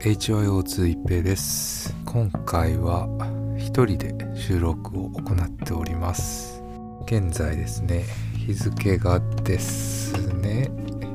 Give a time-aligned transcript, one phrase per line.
[0.00, 1.94] HYO2 一平です。
[2.04, 3.08] 今回は
[3.56, 6.62] 一人で収録を行っております。
[7.06, 8.04] 現在ですね
[8.36, 10.70] 日付がですね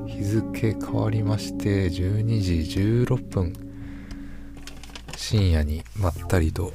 [0.08, 2.54] 日付変わりまして12時
[3.06, 3.54] 16分。
[5.16, 6.74] 深夜にまったりと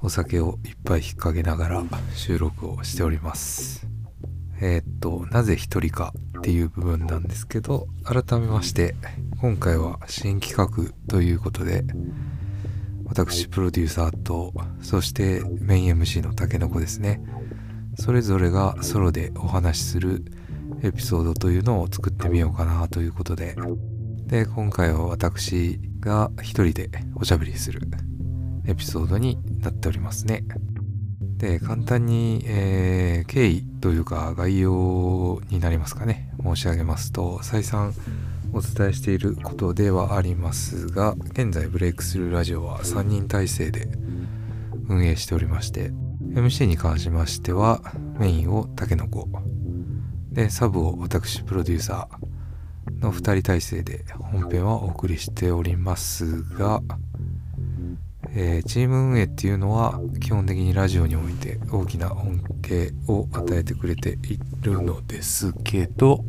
[0.00, 1.84] お酒をいっぱい引っ掛けながら
[2.14, 3.87] 収録をしております。
[4.60, 8.94] えー、っとなぜ一人かっていう部分なんですけど改めまして
[9.40, 11.84] 今回は新企画ということで
[13.04, 17.22] 私プロデューサーとそしてメイン MC のたけのこですね。
[17.98, 20.24] それぞれがソロでお話しする
[20.82, 23.56] エピソードというのを作ってみようかなということで。
[24.26, 27.80] で今回は私が一人でおしゃべりする
[28.66, 30.44] エピソードになっておりますね。
[31.38, 36.30] で簡単に、えー、経緯というか概要になりますかね。
[36.42, 37.94] 申し上げますと再三
[38.52, 43.88] お伝えしていることではありますが現在ブレイクスルーラジオは3人体制で
[44.88, 45.90] 運営しておりまして
[46.32, 47.82] MC に関しましては
[48.18, 49.28] メインをタケノコ
[50.30, 56.80] でサブを私プロデューサーの2人体制で本編はお送りしておりますが、
[58.40, 66.24] えー、チーム運営っていうのは基本的にラジオにおいて大きな恩恵を与えてくれているのですけど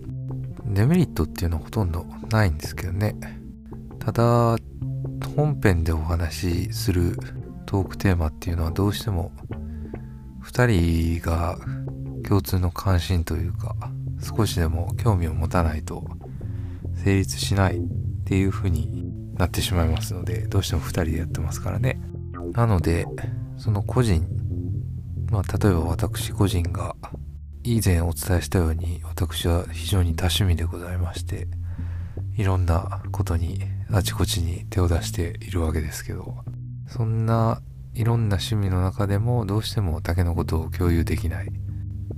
[0.66, 3.16] デメリットっていうのはほとんどないんですけどね。
[4.00, 4.58] ただ
[5.36, 7.16] 本編でお話しする
[7.68, 9.32] トークテーマっていうのはどうしても
[10.44, 11.60] 2人が
[12.28, 13.76] 共通の関心というか
[14.36, 16.04] 少しでも興味を持たないと
[17.04, 17.82] 成立しないっ
[18.26, 19.09] ていう風に
[19.40, 22.00] なってしまいますのでどうしても2人でやってますからね。
[22.54, 23.08] なので
[23.58, 24.28] その個人
[25.32, 26.96] まあ例えば私個人が
[27.64, 31.48] 以前お伝えしたように私は非常に多趣味でございまして
[32.38, 33.62] いろんなことに
[33.92, 36.36] あちこちに手を出しているわけですけど
[36.88, 37.62] そんな
[37.94, 41.52] いろんな趣味の中でもどうしても竹のこと共有できない、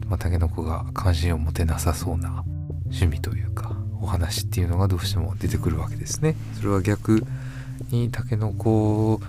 [0.07, 2.43] まあ、竹の子が関心を持てなさそうな
[2.85, 3.70] 趣味というか
[4.01, 6.35] お話っていうのがどうしても出てくるわけですね。
[6.57, 7.23] それは逆
[7.91, 9.21] に竹の子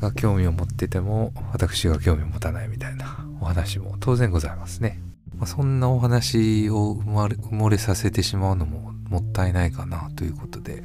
[0.00, 5.00] が興味を持ってても私が興味を持たないみたいなお話も当然ございますね。
[5.36, 10.82] まあ、そんなお話を埋まれ埋もれさせてしまうのももったいないかなということで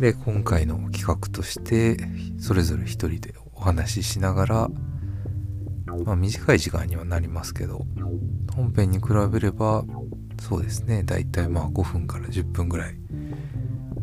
[0.00, 1.96] で今回の企画として
[2.38, 4.68] それぞれ一人でお話ししながら、
[6.04, 7.86] まあ、短い時間にはなりますけど
[8.54, 9.84] 本編に比べれば
[10.40, 11.02] そうですね。
[11.02, 12.96] だいたいまあ5分から10分ぐらい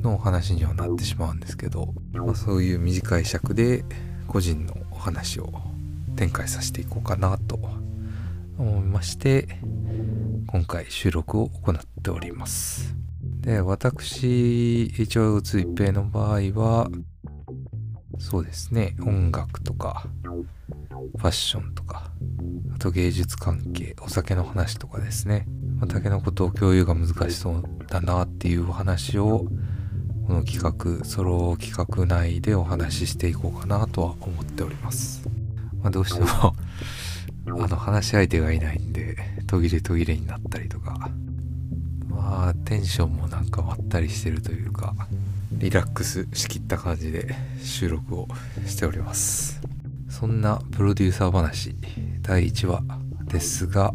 [0.01, 3.85] のお話にはなってしまうんですけど、まあ、そういう短い尺で
[4.27, 5.51] 個人のお話を
[6.16, 7.59] 展開させていこうかなと
[8.57, 9.47] 思いまして
[10.47, 12.95] 今回収録を行っております。
[13.41, 16.89] で、私、一応、つ一平の場合は、
[18.19, 20.07] そうですね、音楽とか、
[21.17, 22.11] ファッションとか、
[22.73, 25.45] あと芸術関係、お酒の話とかですね、
[25.83, 29.47] まあ、竹のことを共有が難しそうだなっていうお話を、
[30.25, 35.27] この企画、ソロ企画内でお話ししていこうかなとは思っております。
[35.81, 36.55] まあ、どうしても
[37.66, 41.09] あの話し相手がいないんで、途切れ途切れになったりとか、
[42.07, 44.95] まあテンションもなんかまったりしてるというか
[45.51, 48.27] リラックスしきった感じで収録を
[48.65, 49.59] しております
[50.09, 51.75] そんなプロデューサー話
[52.21, 52.83] 第1話
[53.25, 53.94] ですが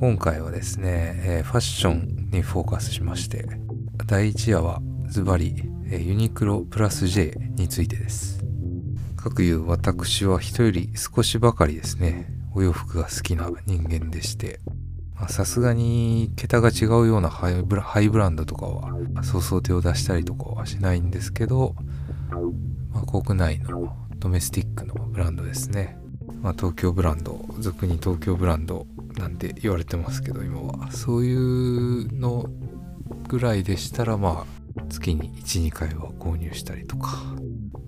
[0.00, 3.44] 今回はですね、えー、ファッションにフォーカスしまして
[4.06, 8.42] 第1話はズバリ、え、ユニクロプラス J についてです。
[9.18, 14.60] 各いう私は人より少しばかりですねお洋服が好きな人間でして
[15.28, 21.74] さすがに桁が違うようなハイブラハイブランドとかはそうそう手を出したりとかはしないんですけど、
[22.90, 25.98] まあ、国内のドメスティックのブランドですね、
[26.40, 32.46] まあ、東京ブランド俗に東京ブランドなんて言われてますけど今はそういうの
[33.28, 34.46] ぐらいでしたらま
[34.76, 37.18] あ月に12回は購入したりとか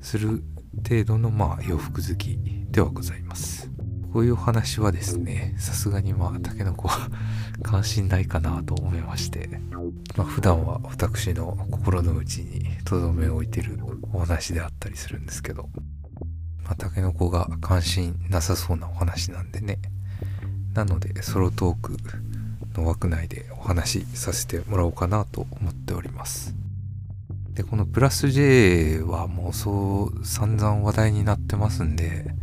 [0.00, 0.42] する
[0.88, 2.38] 程度のまあ洋服好き
[2.70, 3.70] ではございます
[4.12, 7.08] こういうお話はですね、さすがにまあ、タケノコは
[7.62, 9.48] 関心ないかなと思いまして、
[10.19, 13.78] まあ、普段は私の心の内に留めを置いてる
[14.12, 15.70] お話であったりするんですけど、
[16.62, 19.78] まあ、タケノコが関心なさそうなお話なんでね。
[20.74, 21.96] なので、ソロトーク
[22.74, 26.54] の枠内でお話しさせてもらおうかなと思っております。
[27.54, 32.34] で、このプラス J はもうそう散々話題になってますんで、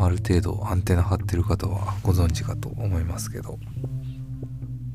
[0.00, 3.58] ある程度アンテナ張ってる方はご存知かと思いますけど、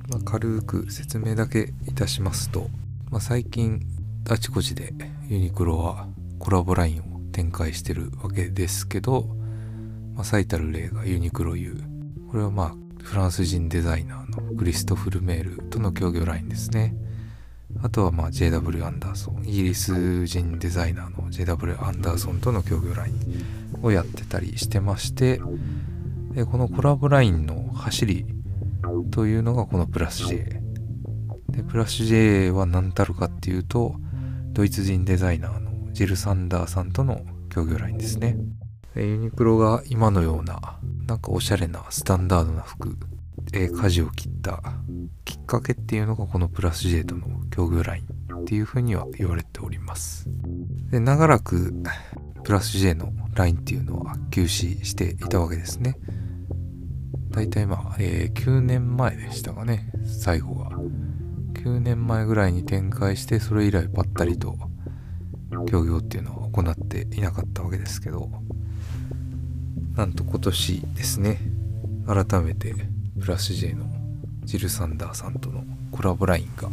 [0.09, 2.69] まあ、軽く説明だけいたしますと、
[3.09, 3.81] まあ、最近
[4.29, 4.93] あちこちで
[5.27, 6.07] ユニクロは
[6.39, 9.27] コラボラインを展開してるわけですけど、
[10.15, 11.81] まあ、最たる例がユニクロ U
[12.33, 16.95] これはまあフランス人デザイナーのクリストフルメールとの協業ラインですね。
[17.83, 25.41] あとはまあ JW アンダーソンイギリス人デザイナーの JW アンダーソンとの協業ラインをやってたりしてまして
[26.31, 28.25] でこのコラボラインの走り
[29.11, 30.37] というのがこのプラス J
[31.49, 33.95] でプラス J は何たるかっていうと
[34.53, 38.37] ドイツ人デザイナーのジル・サンダーさんとの協業ラインですね。
[38.95, 42.95] ユニクロが今のようななんかおしゃれなスタンダードな服
[43.53, 44.61] え舵を切った
[45.25, 50.27] きっかけっていうのがこのプラス J との協業ラインっていうふうには言われております。
[50.89, 51.73] で長らく
[52.43, 55.95] プラス J のラインっていうのは休止していたわけですね。
[57.31, 60.69] 大体まあ、えー、9年前でしたかね最後が
[61.53, 64.55] 9年前ぐらいに展開してそれ以来ぱったりと
[65.67, 68.29] 協業っていうのは行っていなかったわけですけど。
[69.95, 71.39] なんと今年ですね。
[72.05, 72.73] 改めて
[73.19, 73.85] プラス J の
[74.43, 76.69] ジル・サンダーさんとのコラボラインが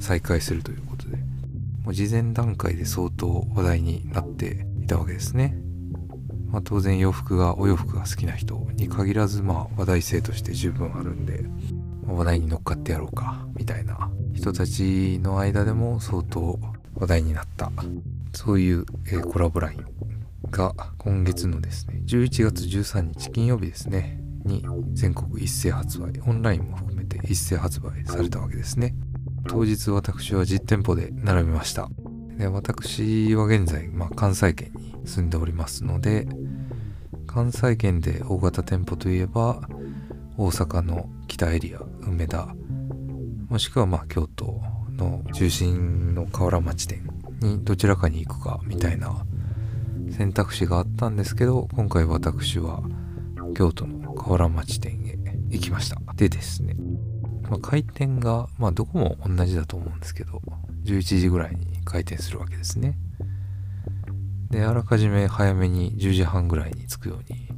[0.00, 1.16] 再開するということで
[1.84, 5.56] もう事前段階で相当話題になっていたわけですね、
[6.48, 11.44] まあ、当然洋服がお洋服が好きな人に限らずまあ話題性として十分あるんで、
[12.04, 14.10] まあ、話題に乗っかってやろうかみたいな。
[14.34, 16.58] 人たちの間でも相当
[16.96, 17.70] 話題になった。
[18.32, 19.84] そういう、えー、コラボライン。
[20.52, 28.94] が今月のですね11月13日金曜日ですねに全国一斉発売オンラインも含めて一斉発売されたわけですね。
[29.48, 31.88] 当日私は実店舗で並びました。
[32.36, 36.26] で私は現在、まあ、関西圏に住んでおりますので
[37.26, 39.60] 関西圏で大型店舗といえば
[40.36, 42.48] 大阪の北エリア梅田
[43.48, 44.60] もしくはまあ京都
[44.96, 47.06] の中心の河原町店
[47.40, 49.24] にどちらかに行くかみたいな
[50.12, 52.82] 選択肢があったんですけど今回私は
[53.56, 55.18] 京都の河原町店へ
[55.50, 56.00] 行きました。
[56.14, 56.76] でですね、
[57.50, 60.40] まあ、開店がまあどこも同じだと思うんですけど
[60.84, 62.96] 11時ぐらいに開店するわけですね。
[64.50, 67.48] であらかじめ早めに10時半ぐらいに着くように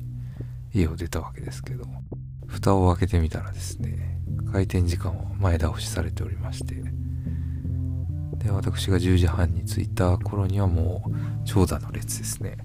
[0.72, 1.84] 家を出たわけですけど
[2.46, 4.20] 蓋を開けてみたらですね
[4.52, 6.76] 開店時間は前倒しされておりまして
[8.44, 11.11] で私が10時半に着いた頃にはもう
[11.46, 12.58] 長蛇の列ですね。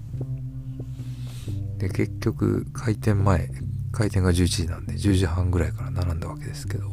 [1.78, 3.50] で結局開店前
[3.90, 6.86] 開店が11時なんで10時半ぐらいから並んだわけですけど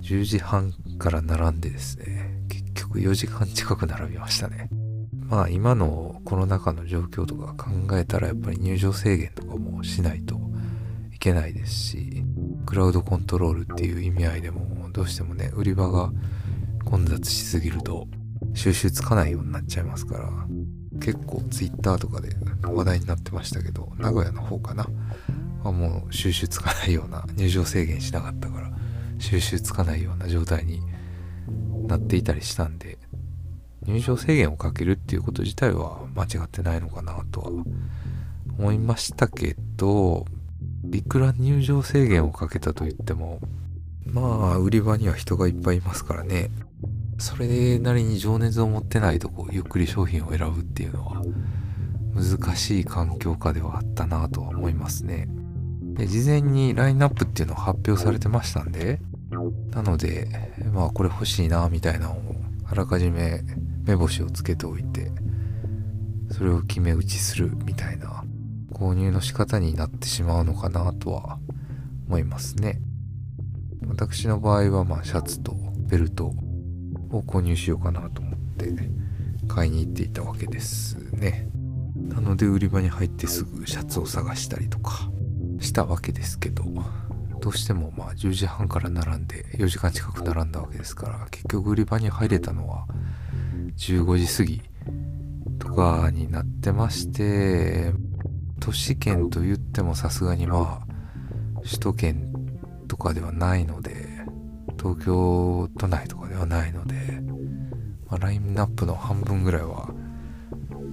[0.00, 4.68] 10時半から並んでですね結局4時間近く並びましたね。
[5.24, 10.38] まあ今のコロナ禍の状況とか考えたらやっぱり入場制限とかもしないと
[11.12, 12.24] いけないですし
[12.66, 16.10] クラウドコントロールっていう意味合いでもどうしてもね売り場が
[16.84, 18.06] 混雑しすぎると
[18.58, 20.30] 収集つかないようになっちゃいますから
[21.00, 24.86] 結構 twitter とかで話題になってましたけど名古屋の方かな。
[25.62, 28.70] はもう収集つかないような入場制限しなかったから
[29.18, 30.80] 収集つかないような状態に
[31.86, 32.98] なっていたりしたんで
[33.82, 37.50] 入場制限をかけるっていうこと自体は間違ってないのかなとは
[38.58, 40.26] 思いましたけど
[40.92, 43.40] いくら入場制限をかけたといっても
[44.04, 46.50] まあ売り場には人がいっぱいいますからね。
[47.18, 51.22] それなりに情熱を持ってないとこうゆっくり商品を選ぶっていうのは
[52.14, 55.28] 難しい環境下ではあったなとは思いますね。
[55.94, 59.00] で事前にラインナップっていうのを発表されてましたんで
[59.72, 60.28] なので
[60.72, 62.36] まあこれ欲しいなみたいなのを
[62.70, 63.42] あらかじめ
[63.84, 65.10] 目星をつけておいて
[66.30, 68.22] それを決め打ちするみたいな
[68.72, 71.38] 購入の仕方になってしまうのかなとは
[72.06, 72.80] 思いますね。
[73.88, 75.56] 私の場合はまあシャツと
[75.88, 76.32] ベルト
[77.10, 78.72] を購入しようかなと思って
[79.46, 81.48] 買いに行っていたわけですね。
[81.96, 85.10] なので売り場に入ってすぐシャツを探したりとか
[85.60, 86.64] したわけですけど
[87.40, 92.86] どうしてもまあ10時半から並んで4時間近く並んだわけですから結局売り場に入れたのは
[93.76, 94.62] 15時過ぎ
[95.58, 97.92] とかになってまして
[98.60, 102.32] 都市圏と言ってもさすがにまあ首都圏
[102.88, 104.07] とかではないので
[104.78, 106.94] 東京都内とかではないので、
[108.06, 109.90] まあ、ラインナップの半分ぐらいは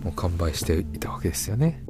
[0.04, 1.84] もう完売していたわけですよね。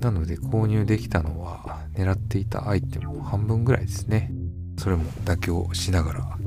[0.00, 4.32] なので購入できたのは狙っていたアイテムの半分ぐらいですね。
[4.78, 6.38] それも妥協しながら。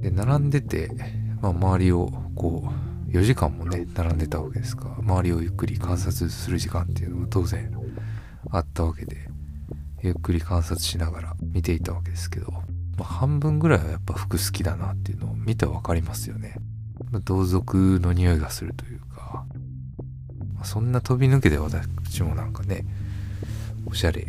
[0.00, 0.90] で並んでて、
[1.42, 2.64] まあ、周りをこ
[3.08, 7.72] う4時間もね並んでたわけですから周りをゆっくり観察する時間っていうのが当然
[8.50, 9.28] あったわけで
[10.02, 12.52] ゆっくり観察しながら見ていたわけですけど、
[12.96, 16.56] まあ、半分ぐらいはやっぱ服好きだなっていうのを見てわかりますよね。
[17.24, 19.44] 同族の匂いがするというか。
[20.54, 22.86] まそんな飛び抜けて私もなんかね
[23.84, 24.26] おしゃれ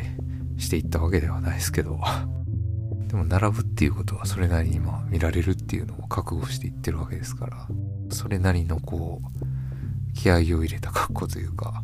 [0.58, 2.00] していったわけではないですけど。
[3.08, 7.68] でも並ぶっていうことはそれなりにまあ見られるっていうのを覚悟していってるわけですから。
[8.10, 11.84] それなりのこう気合を入れた格好というか、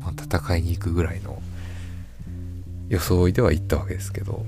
[0.00, 1.40] まあ、戦いに行くぐらいの
[2.88, 4.44] 装いでは行ったわけですけど。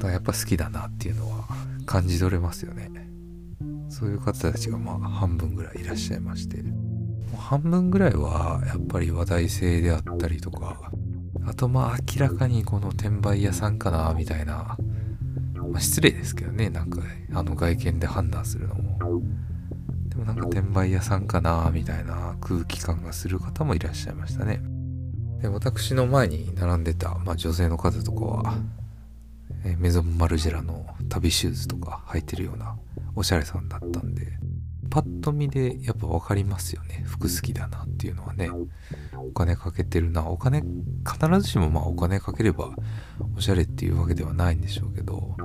[0.00, 1.44] だからやっぱ好きだなっていうのは
[1.86, 2.90] 感じ取れますよね。
[3.88, 6.64] そういう方たちがまあ半分ぐらいいらっしゃいまして。
[7.36, 10.90] 半分ぐらいはやっぱり話題性であったりとか
[11.46, 14.76] あとまあ明らかにこの転売屋さんかなみたいな、
[15.54, 17.00] まあ、失礼ですけどねなんか
[17.32, 18.98] あの外見で判断するのも。
[20.08, 24.60] でもなんか転売屋さんかなみたいな空気感がする方もいらっしゃいましたね。
[25.40, 28.54] で私の前に並んでた、まあ、女性の方とかは、
[29.64, 32.76] えメゾンマルジェラの旅シューズとか履いてるような
[33.14, 34.38] おしゃれさんだったんで
[34.90, 37.04] パッと見でやっぱ分かりますよね。
[37.06, 38.50] 服好きだなっていうのはね。
[39.16, 40.26] お金かけてるな。
[40.26, 42.74] お金必ずしもまあお金かければ
[43.36, 45.36] おしゃれっていうわけではないんでしょうけど、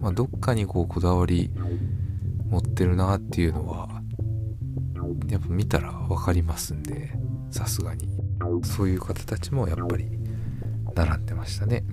[0.00, 1.52] まあ、どっかにこうこだわり
[2.50, 4.02] 持ってるなっていうのは
[5.28, 7.12] やっぱ見たら分かりますんで
[7.52, 8.08] さすがに。
[8.64, 10.08] そういう方たちもやっぱり
[10.94, 11.84] 並んでましたね。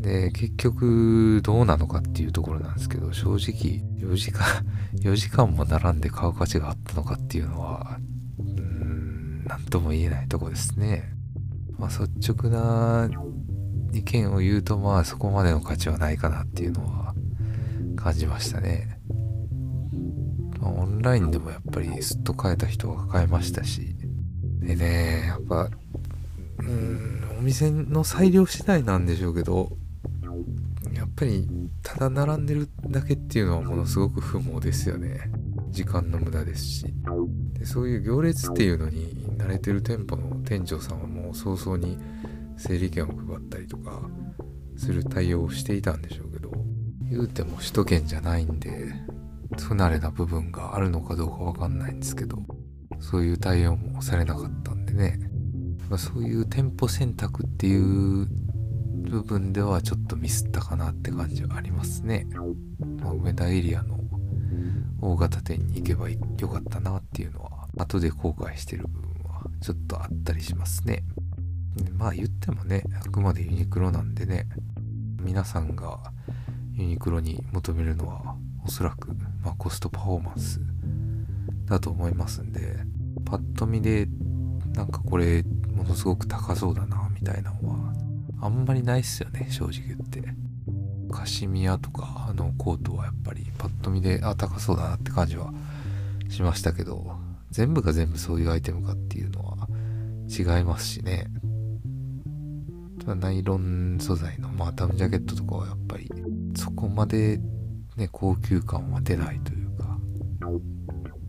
[0.00, 4.46] で結局どうなのかっていうところなんですけど正直4時間
[5.00, 7.98] 4時間も並んで買う価値があったのかっていうのは
[8.38, 11.12] うーん何とも言えないとこですね。
[11.78, 13.10] まあ率直な
[13.92, 17.14] 意見を言うとまあそこまでの価値はないかなっていうのは
[17.96, 19.00] 感じましたね、
[20.60, 23.96] まあ、オンラインでもやっぱりすっと買えた人が買えましたし。
[24.60, 25.70] でねやっぱ
[26.58, 29.76] うんお店の裁量次第なんでしょうけど
[31.20, 31.46] ぱり
[31.82, 35.30] ただ並んでるだけっていうのはものすごく不毛ですよね。
[35.68, 36.86] 時間の無駄ですし。
[37.52, 41.98] でそういう行列っていうのに慣れてる店舗の店長さんはもう早々に
[42.56, 44.00] 整理券を配ったりとか
[44.76, 46.50] する対応をしていたんでしょうけど
[47.10, 48.94] 言うても首都圏じゃないんで
[49.58, 52.38] 不慣れな部分があるのかどうかわかんないんですけど
[52.98, 55.18] そういう対応もされなかったんでね、
[55.90, 58.26] まあ、そういう店舗選択っていう
[59.02, 62.26] 部分ではちょっとミスったかなって感じはありますね。
[63.02, 63.98] まあ、梅田エリアの
[65.00, 71.02] 大型店に行けばよかったなっていうのは後で後悔してる部分はちょっとあったりしますね。
[71.96, 74.46] まあ言ってもね、あくまでユニクロなんでね、
[75.20, 75.98] 皆さんが
[76.74, 79.08] ユニクロに求めるのはおそらく、
[79.42, 80.60] まあ、コストパフォーマンス
[81.66, 82.76] だと思いますんで、
[83.24, 84.08] パッと見で
[84.74, 85.42] なんかこれ
[85.74, 87.94] ものすごく高そうだなみたいなのは
[88.40, 90.22] あんまりないっすよね正直言って。
[91.10, 95.52] カシミヤとかあのコートはやっぱりパッと見であ高そうだなって感じは
[96.28, 97.16] しましたけど
[97.50, 99.68] 全部が全部そういうアイテムかっていうのは
[100.28, 101.26] 違いますしね。
[103.06, 106.08] ナイロン素材のまあダウンジャケットとかはやっぱり
[106.54, 107.40] そこまで
[107.96, 109.98] ね高級感は出ないというか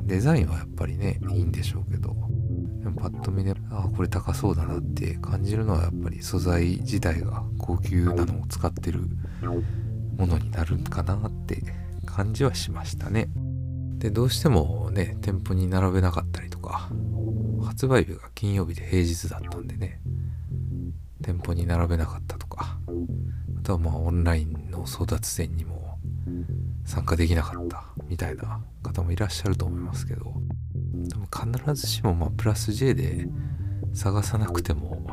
[0.04, 2.16] デザインはやっぱりねいいんでしょうけど
[2.82, 9.02] でもパッと見で、ああ、これ高そうだなって感じるのはやっぱり素材自体が高級なのを使ってる
[10.18, 11.62] ものになるかなって
[12.06, 13.30] 感じはしましたね。
[14.00, 16.90] で、どうしてもね、店舗に並べなかったりとか、
[17.64, 20.02] 発売日が金曜日で平日だったんでね、
[21.22, 26.00] 店舗に並べなかったとか、あとはまあオンラインの争奪戦にも
[26.84, 30.34] 参加できなかったみたいな方もいらっしゃると思いますけど、
[31.08, 33.28] でも必ずしもまあプラス J で
[33.94, 35.08] 探さなくても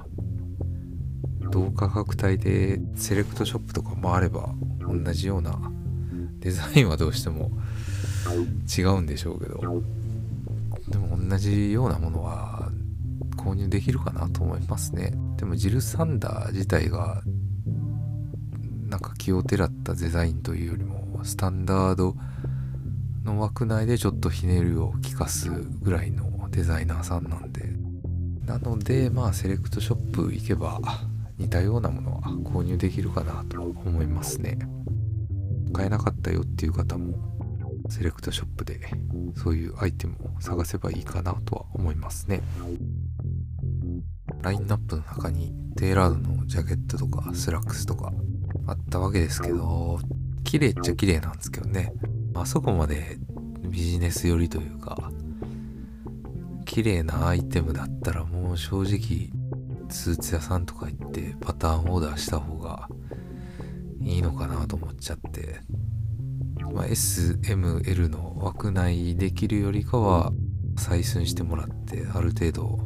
[1.50, 5.58] 同価格帯でセレクトショップとかもあれば同じような
[6.40, 7.50] デザインはどうしても
[8.78, 9.82] 違うんでしょうけど
[10.88, 12.70] でも同じようなものは
[13.36, 15.12] 購入できるかなと思いますね。
[15.36, 17.22] でもジルサンダー自体が
[18.88, 22.16] なんか気をてらったデザインというよりもスタンダード
[23.28, 27.76] の枠内でちょっとひねりを利かすぐらいのデザイナーさんなんで。
[28.46, 30.80] なのでまあセレクトショップ行けば
[31.36, 34.58] 似たようなものは購入できるかなと思いますね。
[35.74, 37.18] 買えなかったよっていう方も
[37.90, 38.80] セレクトショップで
[39.36, 42.40] そういうアイテムを探せばいいかなとは思いますね。
[44.40, 48.12] ラインナップの中にテーラードのジャケットとかスラックスとか
[48.66, 49.98] あったわけですけど
[50.44, 51.92] 綺麗っちゃ綺麗なんですけどね。
[52.34, 53.18] あそこまで
[53.68, 55.10] ビジネス寄りというか
[56.64, 59.30] 綺麗なアイテムだったらもう正直
[59.90, 62.88] スーツ屋さんとか行ってパターンオーダーした方が
[64.02, 65.60] いいのかなと思っちゃって、
[66.72, 70.32] まあ、SML の枠内できるよりかは
[70.76, 72.78] 採寸してもらってある程度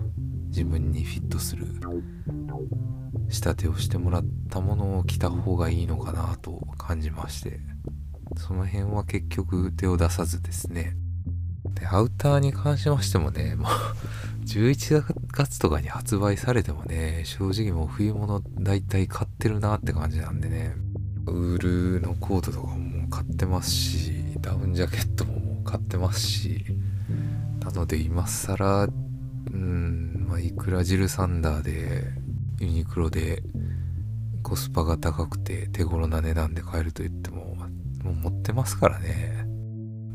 [0.48, 1.66] 自分にフィットする
[3.28, 7.60] 仕立てをしてもらったものを着た方がいいのかなと感じまして。
[8.36, 10.96] その辺は結局手を出さずですね。
[11.74, 13.68] でアウターに関しましてもねもう
[14.46, 20.74] 11月とかに発売されてもね正直もう冬物大体買ってるなって感じなんでね。
[21.26, 26.64] ウールのコートとかも買ってますしダウンジャケットももう買ってますし
[27.60, 28.88] なので今更
[29.52, 32.04] うんまあいくらジルサンダーで
[32.58, 33.42] ユニクロで
[34.42, 37.51] コスパが高くて手頃な値段で買えると言っても
[38.02, 39.46] もう持ってますからね。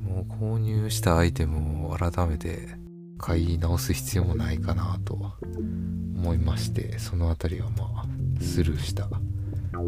[0.01, 2.69] もう購入したアイテムを改めて
[3.17, 5.33] 買い直す必要もないかなと
[6.15, 8.05] 思いましてその辺りはまあ
[8.41, 9.09] スルーした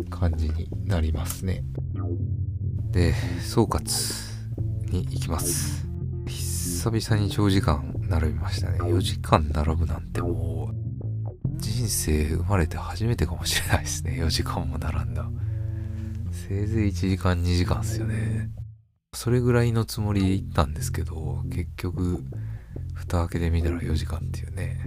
[0.09, 1.63] 感じになりますね。
[2.91, 3.81] で総括
[4.91, 5.87] に行きます。
[6.27, 8.79] 久々に長時間並びましたね。
[8.79, 10.79] 4時間並ぶなんてもう
[11.57, 14.13] 人生生まれて初めてかもしれないですね。
[14.21, 15.29] 4時間も並んだ。
[16.49, 18.49] せいぜい1時間2時間っすよね。
[19.13, 22.23] それぐらいのつもりで行ったんですけど結局
[22.95, 24.81] 蓋開けてみたら4時間っていうね。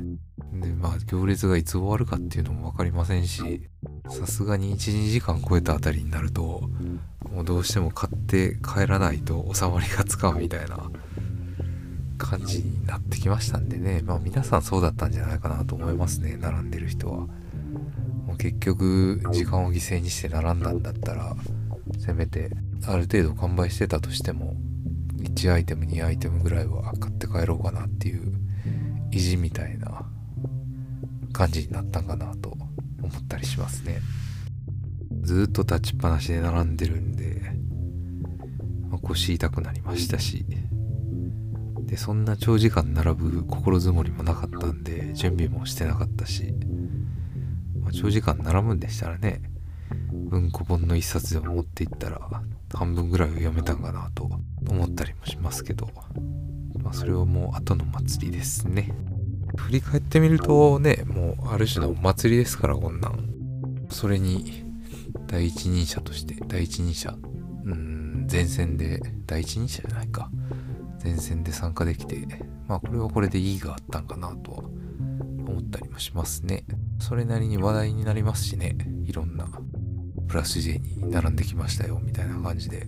[0.55, 3.69] でまあ行列がいつ終わるかっていうのも分かりませんし
[4.09, 6.69] さすがに12時間超えたあたりになると
[7.31, 10.91] もうどうしても買って帰らないと収まりがつかんみたいな
[12.19, 14.03] 感じになってきましたんでね。
[14.03, 17.29] まあ皆さんそうだったんじゃないかなと思いますね並んでる人は。
[18.33, 21.37] もう結局時間を犠牲にして並んだんだったら
[22.05, 22.51] せめて
[22.89, 24.57] ある程度完売してたとしても
[25.19, 28.33] 1アイテム2アイテムぐらいは買って帰ろうかなっていう
[29.13, 30.05] 意地みたいな
[31.33, 32.67] 感じになったんかなと思
[33.09, 34.01] ったりしますね。
[35.21, 37.41] ずっと立ちっぱなしで並んでるんで、
[38.91, 40.45] まあ、腰痛くなりましたし
[41.83, 46.53] でそんな長時間並ぶ心づもりもなかったんで準備もしてなかったし、
[47.81, 49.43] まあ、長時間並ぶんでしたらね
[50.33, 52.19] 文庫本の一冊でも持っていったら
[52.73, 54.31] 半分ぐらいを読めたんかなと
[54.67, 55.91] 思ったりもしますけど、
[56.83, 58.95] まあ、それはもう後の祭りですね。
[59.59, 63.29] 振り返ってみるとねもうある種のお祭りですからこんなん。
[63.91, 64.65] それに
[65.27, 67.15] 第一人者として第一人者
[67.67, 70.31] うん前線で第一人者じゃないか。
[71.05, 72.27] 前線で参加できて
[72.67, 74.59] まあこれはこれでいいがあったんかなとは
[75.47, 76.65] 思ったりもしますね。
[77.01, 79.47] それなりに話題になりますしねいろんな。
[80.33, 82.87] プラス J に並んできましたよみたいな感じで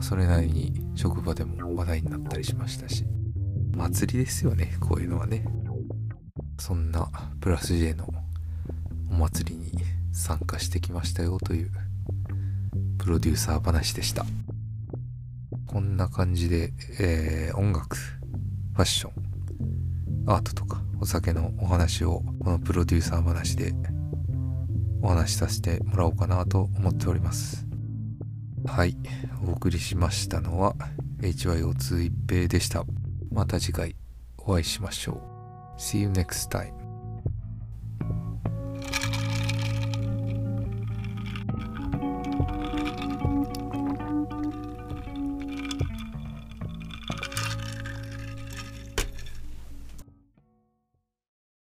[0.00, 3.04] それなりに職場でも話題になったりしましたし
[3.76, 5.44] 祭りですよねこういうのはね。
[6.58, 7.10] そんな
[7.42, 8.08] プラス J の
[9.10, 9.72] お祭りに
[10.14, 11.70] 参加してきましたよという
[12.98, 14.24] プロデューサー話でした。
[15.66, 19.12] こんな感じで、えー、音楽ファッション
[20.26, 23.74] アートとかお酒のお話をこのプロデューサー話で
[25.04, 27.66] お話しさせてもらおうかなと思っております。
[28.64, 28.96] はい。
[29.46, 30.74] お送りしましたのは
[31.20, 32.84] HYO2 一平でした。
[33.30, 33.96] また次回
[34.38, 35.20] お会いしましょ
[35.76, 35.78] う。
[35.78, 36.83] See you next time.